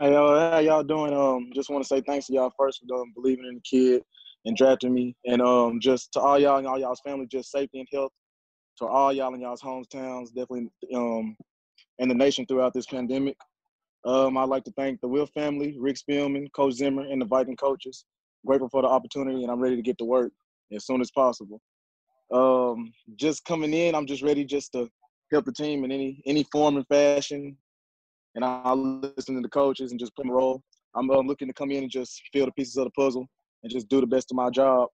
Hey, 0.00 0.12
how 0.12 0.58
y'all 0.60 0.84
doing? 0.84 1.12
Um, 1.12 1.50
just 1.52 1.70
want 1.70 1.82
to 1.82 1.88
say 1.88 2.00
thanks 2.06 2.26
to 2.26 2.32
y'all 2.32 2.52
first 2.56 2.84
for 2.86 3.00
um, 3.00 3.12
believing 3.16 3.46
in 3.46 3.56
the 3.56 3.60
kid 3.62 4.04
and 4.44 4.56
drafting 4.56 4.94
me, 4.94 5.16
and 5.26 5.42
um, 5.42 5.80
just 5.80 6.12
to 6.12 6.20
all 6.20 6.38
y'all 6.38 6.58
and 6.58 6.68
all 6.68 6.78
y'all's 6.78 7.00
family, 7.00 7.26
just 7.26 7.50
safety 7.50 7.80
and 7.80 7.88
health. 7.92 8.12
To 8.78 8.86
all 8.86 9.12
y'all 9.12 9.34
in 9.34 9.40
y'all's 9.40 9.60
hometowns, 9.60 10.28
definitely 10.28 10.68
um, 10.94 11.36
and 11.98 12.08
the 12.08 12.14
nation 12.14 12.46
throughout 12.46 12.74
this 12.74 12.86
pandemic. 12.86 13.36
Um, 14.04 14.38
I'd 14.38 14.48
like 14.48 14.62
to 14.64 14.72
thank 14.76 15.00
the 15.00 15.08
Wilf 15.08 15.30
family, 15.30 15.76
Rick 15.80 15.96
Spielman, 15.96 16.46
Coach 16.52 16.74
Zimmer, 16.74 17.02
and 17.02 17.20
the 17.20 17.26
Viking 17.26 17.56
coaches. 17.56 18.04
Grateful 18.46 18.68
for 18.68 18.82
the 18.82 18.88
opportunity, 18.88 19.42
and 19.42 19.50
I'm 19.50 19.60
ready 19.60 19.74
to 19.74 19.82
get 19.82 19.98
to 19.98 20.04
work 20.04 20.30
as 20.72 20.86
soon 20.86 21.00
as 21.00 21.10
possible. 21.10 21.60
Um, 22.32 22.92
just 23.16 23.44
coming 23.46 23.74
in, 23.74 23.96
I'm 23.96 24.06
just 24.06 24.22
ready 24.22 24.44
just 24.44 24.70
to 24.74 24.88
help 25.32 25.46
the 25.46 25.52
team 25.52 25.84
in 25.84 25.90
any 25.90 26.22
any 26.24 26.44
form 26.52 26.76
and 26.76 26.86
fashion 26.86 27.56
and 28.38 28.44
I'll 28.44 28.76
listen 29.16 29.34
to 29.34 29.40
the 29.40 29.48
coaches 29.48 29.90
and 29.90 29.98
just 29.98 30.14
play 30.14 30.24
my 30.24 30.32
role. 30.32 30.62
I'm 30.94 31.10
uh, 31.10 31.18
looking 31.18 31.48
to 31.48 31.54
come 31.54 31.72
in 31.72 31.82
and 31.82 31.90
just 31.90 32.22
fill 32.32 32.46
the 32.46 32.52
pieces 32.52 32.76
of 32.76 32.84
the 32.84 32.90
puzzle 32.92 33.26
and 33.64 33.72
just 33.72 33.88
do 33.88 34.00
the 34.00 34.06
best 34.06 34.30
of 34.30 34.36
my 34.36 34.48
job. 34.48 34.88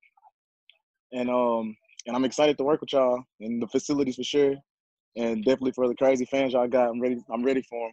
And 1.13 1.29
um 1.29 1.77
and 2.07 2.17
I'm 2.17 2.25
excited 2.25 2.57
to 2.57 2.65
work 2.65 2.81
with 2.81 2.95
y'all 2.95 3.23
and 3.41 3.61
the 3.61 3.67
facilities 3.67 4.17
for 4.17 4.25
sure, 4.25 4.55
and 5.17 5.45
definitely 5.45 5.73
for 5.73 5.89
the 5.89 5.95
crazy 5.95 6.25
fans 6.25 6.55
y'all 6.55 6.67
got. 6.67 6.89
I'm 6.89 7.01
ready. 7.01 7.23
I'm 7.31 7.45
ready 7.45 7.61
for 7.61 7.87
them. 7.87 7.93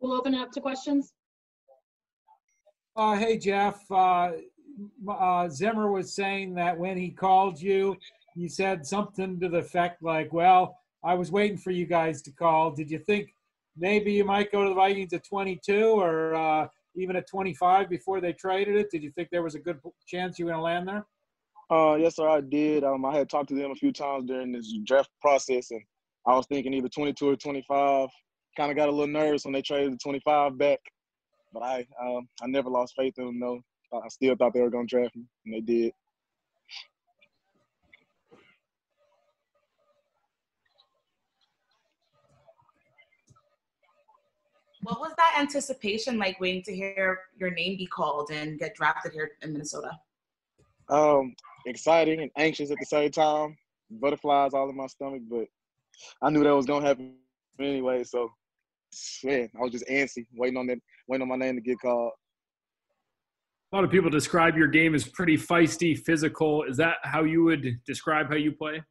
We'll 0.00 0.14
open 0.14 0.34
it 0.34 0.40
up 0.40 0.50
to 0.52 0.60
questions. 0.60 1.12
Uh, 2.96 3.16
hey, 3.16 3.38
Jeff. 3.38 3.88
Uh, 3.88 4.32
uh, 5.08 5.48
Zimmer 5.48 5.92
was 5.92 6.12
saying 6.12 6.54
that 6.54 6.76
when 6.76 6.96
he 6.96 7.10
called 7.10 7.60
you, 7.60 7.96
he 8.34 8.48
said 8.48 8.84
something 8.84 9.38
to 9.38 9.48
the 9.48 9.58
effect 9.58 10.02
like, 10.02 10.32
well, 10.32 10.76
I 11.04 11.14
was 11.14 11.30
waiting 11.30 11.58
for 11.58 11.70
you 11.70 11.86
guys 11.86 12.22
to 12.22 12.30
call. 12.32 12.70
Did 12.70 12.90
you 12.90 12.98
think 12.98 13.34
maybe 13.76 14.12
you 14.12 14.24
might 14.24 14.50
go 14.50 14.62
to 14.62 14.70
the 14.70 14.74
Vikings 14.74 15.12
at 15.12 15.24
22 15.24 15.86
or 15.86 16.34
uh, 16.34 16.66
even 16.96 17.14
at 17.16 17.28
25 17.28 17.90
before 17.90 18.20
they 18.20 18.32
traded 18.32 18.76
it? 18.76 18.90
Did 18.90 19.02
you 19.02 19.10
think 19.10 19.28
there 19.30 19.42
was 19.42 19.54
a 19.54 19.58
good 19.58 19.78
chance 20.06 20.38
you 20.38 20.46
were 20.46 20.52
going 20.52 20.60
to 20.60 20.64
land 20.64 20.88
there? 20.88 21.06
Uh, 21.70 21.96
yes, 21.96 22.16
sir, 22.16 22.28
I 22.28 22.40
did. 22.40 22.84
Um, 22.84 23.04
I 23.04 23.16
had 23.16 23.28
talked 23.28 23.48
to 23.50 23.54
them 23.54 23.70
a 23.70 23.74
few 23.74 23.92
times 23.92 24.26
during 24.26 24.52
this 24.52 24.72
draft 24.84 25.10
process, 25.20 25.70
and 25.70 25.82
I 26.26 26.34
was 26.34 26.46
thinking 26.46 26.74
either 26.74 26.88
22 26.88 27.28
or 27.28 27.36
25. 27.36 28.08
Kind 28.56 28.70
of 28.70 28.76
got 28.76 28.88
a 28.88 28.92
little 28.92 29.06
nervous 29.06 29.44
when 29.44 29.52
they 29.52 29.62
traded 29.62 29.92
the 29.92 29.98
25 29.98 30.56
back, 30.56 30.78
but 31.52 31.62
I 31.62 31.86
um, 32.00 32.28
I 32.40 32.46
never 32.46 32.70
lost 32.70 32.94
faith 32.96 33.14
in 33.18 33.24
them. 33.24 33.40
though. 33.40 33.60
I 33.92 34.08
still 34.08 34.36
thought 34.36 34.54
they 34.54 34.60
were 34.60 34.70
going 34.70 34.86
to 34.86 34.96
draft 34.96 35.16
me, 35.16 35.24
and 35.44 35.54
they 35.54 35.60
did. 35.60 35.92
What 44.84 45.00
was 45.00 45.14
that 45.16 45.40
anticipation 45.40 46.18
like 46.18 46.38
waiting 46.40 46.62
to 46.64 46.76
hear 46.76 47.18
your 47.38 47.50
name 47.50 47.78
be 47.78 47.86
called 47.86 48.30
and 48.30 48.58
get 48.58 48.74
drafted 48.74 49.12
here 49.12 49.30
in 49.40 49.54
Minnesota? 49.54 49.98
Um, 50.90 51.34
exciting 51.64 52.20
and 52.20 52.30
anxious 52.36 52.70
at 52.70 52.76
the 52.78 52.84
same 52.84 53.10
time. 53.10 53.56
Butterflies 53.90 54.52
all 54.52 54.68
in 54.68 54.76
my 54.76 54.86
stomach, 54.86 55.22
but 55.30 55.46
I 56.20 56.28
knew 56.28 56.44
that 56.44 56.54
was 56.54 56.66
gonna 56.66 56.86
happen 56.86 57.14
anyway. 57.58 58.04
So, 58.04 58.30
man, 59.24 59.48
I 59.56 59.62
was 59.62 59.72
just 59.72 59.86
antsy, 59.86 60.26
waiting 60.34 60.58
on 60.58 60.66
that, 60.66 60.78
waiting 61.08 61.22
on 61.22 61.28
my 61.28 61.36
name 61.42 61.54
to 61.54 61.62
get 61.62 61.80
called. 61.80 62.12
A 63.72 63.76
lot 63.76 63.84
of 63.84 63.90
people 63.90 64.10
describe 64.10 64.54
your 64.54 64.68
game 64.68 64.94
as 64.94 65.08
pretty 65.08 65.38
feisty, 65.38 65.98
physical. 65.98 66.64
Is 66.64 66.76
that 66.76 66.96
how 67.04 67.24
you 67.24 67.42
would 67.44 67.80
describe 67.86 68.28
how 68.28 68.36
you 68.36 68.52
play? 68.52 68.82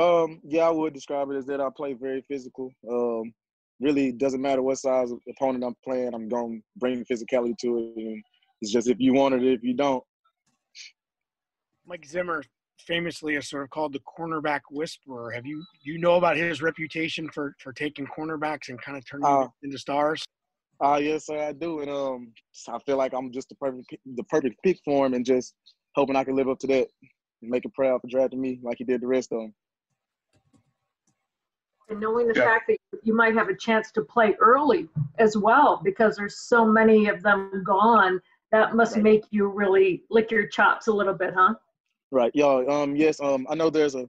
Um, 0.00 0.40
yeah, 0.42 0.62
I 0.62 0.70
would 0.70 0.94
describe 0.94 1.30
it 1.30 1.36
as 1.36 1.44
that. 1.46 1.60
I 1.60 1.68
play 1.76 1.92
very 1.92 2.22
physical. 2.22 2.72
Um, 2.90 3.34
really 3.82 4.12
doesn't 4.12 4.40
matter 4.40 4.62
what 4.62 4.78
size 4.78 5.10
of 5.10 5.18
opponent 5.28 5.64
I'm 5.64 5.76
playing. 5.84 6.14
I'm 6.14 6.28
going 6.28 6.60
to 6.60 6.62
bring 6.76 7.04
physicality 7.04 7.56
to 7.58 7.78
it. 7.78 8.00
And 8.00 8.22
it's 8.60 8.72
just 8.72 8.88
if 8.88 9.00
you 9.00 9.12
want 9.12 9.34
it, 9.34 9.42
if 9.44 9.62
you 9.62 9.74
don't. 9.74 10.02
Mike 11.86 12.06
Zimmer 12.06 12.44
famously 12.78 13.34
is 13.34 13.48
sort 13.48 13.64
of 13.64 13.70
called 13.70 13.92
the 13.92 14.00
cornerback 14.00 14.60
whisperer. 14.70 15.30
Have 15.30 15.46
you 15.46 15.62
you 15.82 15.98
know 15.98 16.16
about 16.16 16.36
his 16.36 16.62
reputation 16.62 17.28
for 17.30 17.54
for 17.58 17.72
taking 17.72 18.06
cornerbacks 18.06 18.68
and 18.68 18.80
kind 18.80 18.96
of 18.96 19.04
turning 19.08 19.26
uh, 19.26 19.40
them 19.40 19.50
into 19.62 19.78
stars? 19.78 20.24
Uh 20.82 20.98
yes, 21.02 21.26
sir, 21.26 21.38
I 21.38 21.52
do, 21.52 21.80
and 21.80 21.90
um, 21.90 22.32
I 22.68 22.78
feel 22.80 22.96
like 22.96 23.14
I'm 23.14 23.30
just 23.30 23.48
the 23.48 23.54
perfect 23.56 23.94
the 24.16 24.24
perfect 24.24 24.56
pick 24.64 24.78
for 24.84 25.06
him, 25.06 25.14
and 25.14 25.24
just 25.24 25.54
hoping 25.94 26.16
I 26.16 26.24
can 26.24 26.34
live 26.34 26.48
up 26.48 26.58
to 26.60 26.66
that 26.68 26.88
and 27.42 27.50
make 27.50 27.64
it 27.64 27.74
proud 27.74 28.00
for 28.00 28.08
drafting 28.08 28.40
me 28.40 28.58
like 28.62 28.78
he 28.78 28.84
did 28.84 29.00
the 29.00 29.06
rest 29.06 29.32
of 29.32 29.40
them 29.40 29.54
and 31.92 32.00
knowing 32.00 32.26
the 32.26 32.34
yeah. 32.34 32.44
fact 32.44 32.64
that 32.68 32.78
you 33.02 33.14
might 33.14 33.34
have 33.34 33.48
a 33.48 33.56
chance 33.56 33.92
to 33.92 34.02
play 34.02 34.34
early 34.40 34.88
as 35.18 35.36
well 35.36 35.80
because 35.84 36.16
there's 36.16 36.38
so 36.40 36.64
many 36.64 37.06
of 37.06 37.22
them 37.22 37.62
gone 37.64 38.20
that 38.50 38.74
must 38.74 38.96
make 38.96 39.24
you 39.30 39.46
really 39.46 40.02
lick 40.10 40.30
your 40.30 40.46
chops 40.46 40.88
a 40.88 40.92
little 40.92 41.14
bit 41.14 41.32
huh? 41.36 41.54
Right 42.10 42.32
y'all 42.34 42.68
um 42.70 42.96
yes 42.96 43.20
um 43.20 43.46
i 43.48 43.54
know 43.54 43.70
there's 43.70 43.94
a 43.94 44.08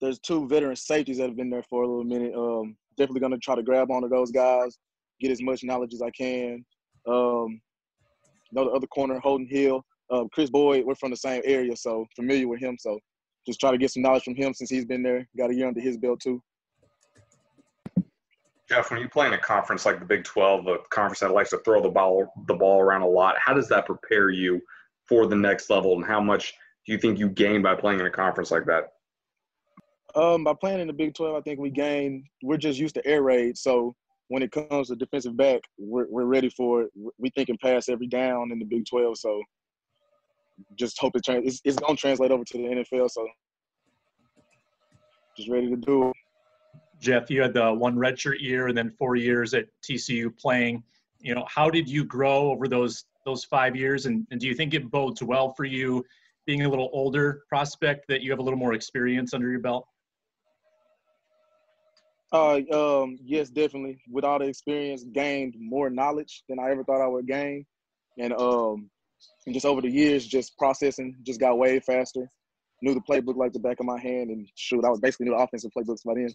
there's 0.00 0.18
two 0.18 0.46
veteran 0.46 0.76
safeties 0.76 1.18
that 1.18 1.28
have 1.28 1.36
been 1.36 1.50
there 1.50 1.62
for 1.62 1.82
a 1.82 1.86
little 1.86 2.04
minute 2.04 2.34
um 2.34 2.76
definitely 2.98 3.20
gonna 3.20 3.38
try 3.38 3.54
to 3.54 3.62
grab 3.62 3.90
onto 3.90 4.08
those 4.08 4.30
guys 4.30 4.78
get 5.20 5.30
as 5.30 5.42
much 5.42 5.64
knowledge 5.64 5.94
as 5.94 6.02
i 6.02 6.10
can 6.10 6.64
um 7.08 7.60
know 8.52 8.64
the 8.64 8.70
other 8.70 8.86
corner 8.88 9.18
holton 9.20 9.48
hill 9.50 9.84
uh, 10.10 10.24
kris 10.32 10.50
boyd 10.50 10.84
we're 10.84 10.94
from 10.94 11.10
the 11.10 11.16
same 11.16 11.42
area 11.44 11.74
so 11.76 12.04
familiar 12.14 12.46
with 12.46 12.60
him 12.60 12.76
so 12.78 12.98
just 13.46 13.58
try 13.58 13.70
to 13.70 13.78
get 13.78 13.90
some 13.90 14.02
knowledge 14.02 14.22
from 14.22 14.36
him 14.36 14.54
since 14.54 14.70
he's 14.70 14.84
been 14.84 15.02
there 15.02 15.26
got 15.36 15.50
a 15.50 15.54
year 15.54 15.66
under 15.66 15.80
his 15.80 15.96
belt 15.96 16.20
too 16.20 16.40
Jeff, 18.70 18.90
when 18.90 19.00
you 19.00 19.08
play 19.08 19.26
in 19.26 19.32
a 19.32 19.38
conference 19.38 19.84
like 19.84 19.98
the 19.98 20.04
Big 20.04 20.22
12, 20.22 20.66
a 20.68 20.78
conference 20.90 21.18
that 21.20 21.32
likes 21.32 21.50
to 21.50 21.58
throw 21.58 21.82
the 21.82 21.88
ball 21.88 22.32
the 22.46 22.54
ball 22.54 22.80
around 22.80 23.02
a 23.02 23.06
lot, 23.06 23.34
how 23.44 23.52
does 23.52 23.68
that 23.68 23.84
prepare 23.84 24.30
you 24.30 24.60
for 25.08 25.26
the 25.26 25.34
next 25.34 25.70
level, 25.70 25.94
and 25.94 26.04
how 26.04 26.20
much 26.20 26.54
do 26.86 26.92
you 26.92 26.98
think 26.98 27.18
you 27.18 27.28
gain 27.28 27.62
by 27.62 27.74
playing 27.74 27.98
in 27.98 28.06
a 28.06 28.10
conference 28.10 28.52
like 28.52 28.64
that? 28.66 28.92
Um, 30.14 30.44
by 30.44 30.54
playing 30.54 30.80
in 30.80 30.86
the 30.86 30.92
Big 30.92 31.14
12, 31.14 31.34
I 31.34 31.40
think 31.40 31.58
we 31.58 31.70
gain. 31.70 32.24
We're 32.44 32.56
just 32.58 32.78
used 32.78 32.94
to 32.94 33.04
air 33.04 33.22
raid, 33.22 33.58
so 33.58 33.94
when 34.28 34.42
it 34.44 34.52
comes 34.52 34.86
to 34.86 34.94
defensive 34.94 35.36
back, 35.36 35.62
we're 35.76 36.06
we're 36.08 36.26
ready 36.26 36.48
for 36.50 36.82
it. 36.82 36.90
We 37.18 37.30
think 37.30 37.48
and 37.48 37.58
pass 37.58 37.88
every 37.88 38.06
down 38.06 38.52
in 38.52 38.60
the 38.60 38.64
Big 38.64 38.86
12, 38.86 39.18
so 39.18 39.42
just 40.76 40.96
hope 41.00 41.16
it 41.16 41.24
trans. 41.24 41.44
It's, 41.44 41.60
it's 41.64 41.76
gonna 41.76 41.96
translate 41.96 42.30
over 42.30 42.44
to 42.44 42.56
the 42.56 42.64
NFL, 42.64 43.10
so 43.10 43.26
just 45.36 45.48
ready 45.48 45.68
to 45.70 45.76
do 45.76 46.10
it. 46.10 46.16
Jeff, 47.00 47.30
you 47.30 47.40
had 47.40 47.54
the 47.54 47.72
one 47.72 47.96
redshirt 47.96 48.40
year 48.40 48.68
and 48.68 48.76
then 48.76 48.90
four 48.90 49.16
years 49.16 49.54
at 49.54 49.66
TCU 49.82 50.36
playing. 50.36 50.82
You 51.18 51.34
know, 51.34 51.46
how 51.48 51.70
did 51.70 51.88
you 51.88 52.04
grow 52.04 52.50
over 52.50 52.68
those 52.68 53.04
those 53.26 53.44
five 53.44 53.76
years, 53.76 54.06
and, 54.06 54.26
and 54.30 54.40
do 54.40 54.46
you 54.46 54.54
think 54.54 54.72
it 54.72 54.90
bodes 54.90 55.22
well 55.22 55.52
for 55.52 55.64
you 55.64 56.04
being 56.46 56.62
a 56.62 56.68
little 56.68 56.88
older 56.92 57.42
prospect 57.48 58.06
that 58.08 58.22
you 58.22 58.30
have 58.30 58.38
a 58.38 58.42
little 58.42 58.58
more 58.58 58.72
experience 58.72 59.34
under 59.34 59.50
your 59.50 59.60
belt? 59.60 59.86
Uh, 62.32 62.60
um, 62.72 63.18
yes, 63.22 63.50
definitely. 63.50 64.00
With 64.08 64.24
all 64.24 64.38
the 64.38 64.46
experience, 64.46 65.04
gained 65.12 65.54
more 65.58 65.90
knowledge 65.90 66.44
than 66.48 66.58
I 66.58 66.70
ever 66.70 66.84
thought 66.84 67.02
I 67.02 67.08
would 67.08 67.26
gain, 67.26 67.66
and 68.18 68.32
um, 68.34 68.90
and 69.46 69.54
just 69.54 69.66
over 69.66 69.80
the 69.80 69.90
years, 69.90 70.26
just 70.26 70.56
processing 70.56 71.16
just 71.22 71.40
got 71.40 71.58
way 71.58 71.80
faster. 71.80 72.28
Knew 72.82 72.94
the 72.94 73.00
playbook 73.00 73.36
like 73.36 73.52
the 73.52 73.58
back 73.58 73.80
of 73.80 73.86
my 73.86 74.00
hand, 74.00 74.30
and 74.30 74.48
shoot, 74.54 74.84
I 74.84 74.88
was 74.88 75.00
basically 75.00 75.26
knew 75.26 75.36
the 75.36 75.42
offensive 75.42 75.70
playbooks 75.76 76.04
by 76.04 76.14
then. 76.14 76.28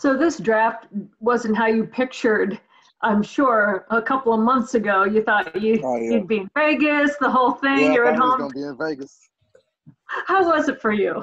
So 0.00 0.16
this 0.16 0.38
draft 0.38 0.86
wasn't 1.18 1.58
how 1.58 1.66
you 1.66 1.84
pictured. 1.84 2.58
I'm 3.02 3.22
sure 3.22 3.84
a 3.90 4.00
couple 4.00 4.32
of 4.32 4.40
months 4.40 4.74
ago 4.74 5.04
you 5.04 5.22
thought 5.22 5.54
you, 5.60 5.78
oh, 5.84 5.96
yeah. 5.96 6.12
you'd 6.12 6.26
be 6.26 6.38
in 6.38 6.50
Vegas, 6.56 7.16
the 7.20 7.28
whole 7.30 7.52
thing. 7.52 7.80
Yeah, 7.80 7.92
You're 7.92 8.06
at 8.06 8.16
home. 8.16 8.38
gonna 8.38 8.54
be 8.54 8.62
in 8.62 8.78
Vegas. 8.78 9.28
How 10.06 10.42
was 10.48 10.70
it 10.70 10.80
for 10.80 10.92
you? 10.92 11.22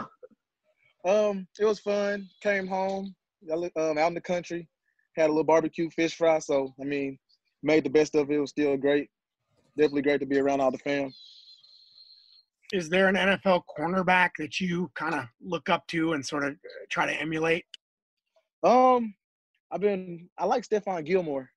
Um, 1.08 1.48
it 1.60 1.66
was 1.66 1.80
fun. 1.80 2.30
Came 2.44 2.68
home, 2.68 3.16
um, 3.52 3.98
out 3.98 4.10
in 4.10 4.14
the 4.14 4.22
country, 4.22 4.70
had 5.16 5.26
a 5.26 5.34
little 5.34 5.44
barbecue, 5.44 5.90
fish 5.90 6.16
fry. 6.16 6.38
So 6.38 6.72
I 6.80 6.84
mean, 6.84 7.18
made 7.64 7.84
the 7.84 7.90
best 7.90 8.14
of 8.14 8.30
it. 8.30 8.36
It 8.36 8.40
was 8.40 8.52
still 8.52 8.78
great. 8.78 9.10
Definitely 9.76 10.04
great 10.04 10.20
to 10.20 10.28
be 10.28 10.38
around 10.38 10.62
all 10.62 10.70
the 10.70 10.78
fam. 10.78 11.12
Is 12.74 12.90
there 12.90 13.08
an 13.08 13.16
NFL 13.16 13.64
cornerback 13.76 14.30
that 14.38 14.60
you 14.60 14.92
kind 14.94 15.16
of 15.16 15.26
look 15.42 15.68
up 15.68 15.88
to 15.88 16.14
and 16.14 16.24
sort 16.24 16.44
of 16.44 16.56
try 16.92 17.08
to 17.08 17.20
emulate? 17.20 17.66
Um, 18.64 19.14
I've 19.72 19.82
been 19.82 20.30
I 20.38 20.46
like 20.46 20.68
Stephon 20.68 21.06
Gilmore, 21.06 21.50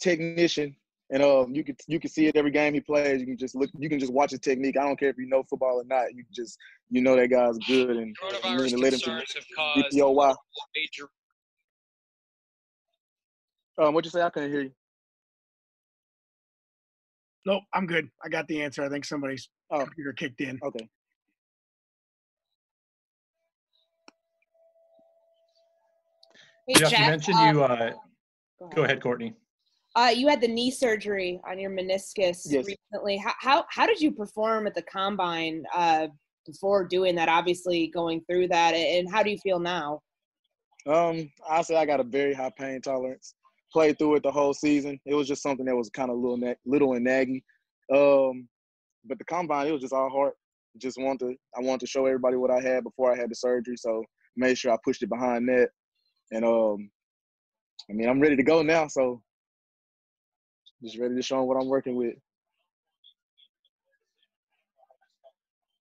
technician, 0.00 0.76
and 1.10 1.22
um, 1.22 1.54
you 1.54 1.64
can 1.64 1.76
you 1.86 2.00
can 2.00 2.10
see 2.10 2.26
it 2.26 2.36
every 2.36 2.50
game 2.50 2.74
he 2.74 2.80
plays. 2.80 3.20
You 3.20 3.26
can 3.26 3.38
just 3.38 3.54
look, 3.54 3.70
you 3.78 3.88
can 3.88 3.98
just 3.98 4.12
watch 4.12 4.30
his 4.30 4.40
technique. 4.40 4.76
I 4.76 4.84
don't 4.84 4.98
care 4.98 5.10
if 5.10 5.18
you 5.18 5.26
know 5.26 5.42
football 5.48 5.80
or 5.80 5.84
not. 5.84 6.14
You 6.14 6.24
just 6.32 6.58
you 6.90 7.00
know 7.00 7.16
that 7.16 7.28
guy's 7.28 7.58
good, 7.66 7.96
and 7.96 8.16
Coronavirus 8.18 8.70
you 8.72 8.78
let 8.78 8.92
him 8.92 9.00
to 9.00 9.22
DPOY. 9.76 10.34
Major. 10.76 11.08
Um, 13.78 13.94
what'd 13.94 14.06
you 14.06 14.10
say? 14.10 14.22
I 14.22 14.30
couldn't 14.30 14.50
hear 14.50 14.62
you. 14.62 14.72
Nope, 17.46 17.62
I'm 17.74 17.86
good. 17.86 18.08
I 18.24 18.28
got 18.28 18.48
the 18.48 18.62
answer. 18.62 18.82
I 18.82 18.88
think 18.88 19.04
somebody's 19.04 19.48
oh. 19.70 19.80
computer 19.80 20.12
kicked 20.12 20.40
in. 20.40 20.58
Okay. 20.64 20.88
Hey, 26.66 26.74
Jeff, 26.74 26.92
you 26.92 27.06
mentioned 27.06 27.36
um, 27.36 27.56
you. 27.56 27.64
Uh, 27.64 27.92
go 28.74 28.84
ahead, 28.84 29.02
Courtney. 29.02 29.34
Uh, 29.96 30.12
you 30.14 30.26
had 30.28 30.40
the 30.40 30.48
knee 30.48 30.70
surgery 30.70 31.40
on 31.48 31.58
your 31.58 31.70
meniscus 31.70 32.40
Yes. 32.46 32.66
recently. 32.66 33.16
How, 33.16 33.32
how 33.38 33.64
how 33.70 33.86
did 33.86 34.00
you 34.00 34.10
perform 34.10 34.66
at 34.66 34.74
the 34.74 34.82
combine 34.82 35.62
uh, 35.74 36.08
before 36.46 36.84
doing 36.84 37.14
that? 37.16 37.28
Obviously, 37.28 37.88
going 37.88 38.22
through 38.28 38.48
that, 38.48 38.72
and 38.74 39.10
how 39.10 39.22
do 39.22 39.30
you 39.30 39.38
feel 39.38 39.60
now? 39.60 40.00
Um, 40.86 41.30
I 41.48 41.62
say 41.62 41.76
I 41.76 41.86
got 41.86 42.00
a 42.00 42.04
very 42.04 42.34
high 42.34 42.52
pain 42.58 42.80
tolerance. 42.80 43.34
Played 43.72 43.98
through 43.98 44.16
it 44.16 44.22
the 44.22 44.30
whole 44.30 44.54
season. 44.54 44.98
It 45.04 45.14
was 45.14 45.28
just 45.28 45.42
something 45.42 45.66
that 45.66 45.76
was 45.76 45.90
kind 45.90 46.10
of 46.10 46.16
little, 46.16 46.36
na- 46.36 46.54
little 46.64 46.94
and 46.94 47.06
naggy. 47.06 47.42
Um, 47.92 48.48
but 49.04 49.18
the 49.18 49.24
combine, 49.24 49.66
it 49.66 49.72
was 49.72 49.80
just 49.80 49.94
all 49.94 50.10
heart. 50.10 50.34
Just 50.78 50.98
want 51.00 51.20
to, 51.20 51.34
I 51.56 51.60
wanted 51.60 51.80
to 51.80 51.86
show 51.86 52.06
everybody 52.06 52.36
what 52.36 52.50
I 52.50 52.60
had 52.60 52.84
before 52.84 53.12
I 53.12 53.16
had 53.16 53.30
the 53.30 53.34
surgery. 53.34 53.76
So 53.76 54.04
made 54.36 54.58
sure 54.58 54.72
I 54.72 54.76
pushed 54.84 55.02
it 55.02 55.08
behind 55.08 55.48
that. 55.48 55.70
And 56.34 56.44
um, 56.44 56.90
I 57.88 57.92
mean, 57.92 58.08
I'm 58.08 58.20
ready 58.20 58.34
to 58.34 58.42
go 58.42 58.60
now. 58.60 58.88
So 58.88 59.22
just 60.82 60.98
ready 60.98 61.14
to 61.14 61.22
show 61.22 61.38
them 61.38 61.46
what 61.46 61.56
I'm 61.56 61.68
working 61.68 61.94
with. 61.94 62.16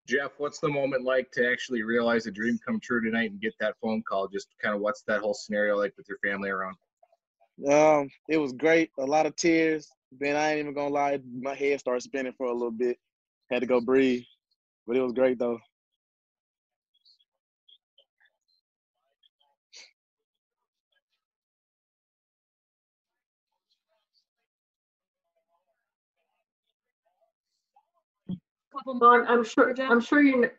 Jeff, 0.07 0.33
what's 0.37 0.59
the 0.59 0.69
moment 0.69 1.05
like 1.05 1.31
to 1.31 1.49
actually 1.49 1.81
realize 1.81 2.27
a 2.27 2.31
dream 2.31 2.59
come 2.63 2.79
true 2.79 3.03
tonight 3.03 3.31
and 3.31 3.41
get 3.41 3.55
that 3.59 3.75
phone 3.81 4.03
call? 4.07 4.27
Just 4.27 4.49
kind 4.61 4.75
of 4.75 4.81
what's 4.81 5.01
that 5.07 5.21
whole 5.21 5.33
scenario 5.33 5.75
like 5.75 5.93
with 5.97 6.07
your 6.07 6.19
family 6.19 6.51
around? 6.51 6.75
Um, 7.67 8.09
it 8.29 8.37
was 8.37 8.53
great. 8.53 8.91
A 8.99 9.05
lot 9.05 9.25
of 9.25 9.35
tears. 9.35 9.89
Then 10.19 10.35
I 10.35 10.51
ain't 10.51 10.59
even 10.59 10.75
gonna 10.75 10.93
lie, 10.93 11.19
my 11.41 11.55
head 11.55 11.79
started 11.79 12.01
spinning 12.01 12.33
for 12.37 12.45
a 12.45 12.53
little 12.53 12.69
bit. 12.69 12.99
Had 13.49 13.61
to 13.61 13.65
go 13.65 13.81
breathe, 13.81 14.23
but 14.85 14.97
it 14.97 15.01
was 15.01 15.13
great 15.13 15.39
though. 15.39 15.59
Well, 28.85 29.25
I'm 29.27 29.43
sure, 29.43 29.73
I'm 29.79 30.01
sure 30.01 30.21
you, 30.21 30.41
kn- 30.41 30.51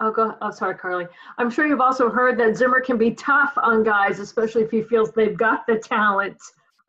oh, 0.00 0.10
go, 0.10 0.36
oh, 0.40 0.50
sorry, 0.50 0.74
Carly. 0.76 1.06
I'm 1.38 1.50
sure 1.50 1.66
you've 1.66 1.80
also 1.80 2.10
heard 2.10 2.38
that 2.38 2.56
Zimmer 2.56 2.80
can 2.80 2.98
be 2.98 3.12
tough 3.12 3.52
on 3.56 3.82
guys, 3.82 4.18
especially 4.18 4.62
if 4.62 4.70
he 4.70 4.82
feels 4.82 5.12
they've 5.12 5.36
got 5.36 5.66
the 5.66 5.76
talent. 5.76 6.36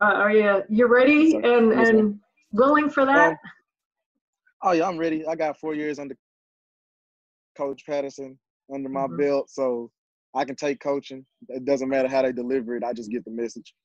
Uh, 0.01 0.05
are 0.05 0.31
you, 0.31 0.63
you 0.69 0.87
ready 0.87 1.35
and, 1.35 1.71
and 1.71 2.19
willing 2.51 2.89
for 2.89 3.05
that? 3.05 3.29
Um, 3.31 3.37
oh 4.63 4.71
yeah, 4.71 4.87
I'm 4.87 4.97
ready. 4.97 5.25
I 5.27 5.35
got 5.35 5.59
four 5.59 5.75
years 5.75 5.99
under 5.99 6.15
Coach 7.57 7.85
Patterson 7.85 8.39
under 8.73 8.89
my 8.89 9.07
Mhm. 9.07 9.17
belt, 9.17 9.49
so 9.49 9.91
I 10.33 10.45
can 10.45 10.55
take 10.55 10.79
coaching. 10.79 11.25
It 11.49 11.65
doesn't 11.65 11.89
matter 11.89 12.07
how 12.07 12.23
they 12.23 12.31
deliver 12.31 12.75
it. 12.75 12.83
I 12.83 12.93
just 12.93 13.11
get 13.11 13.23
the 13.25 13.31
message. 13.31 13.75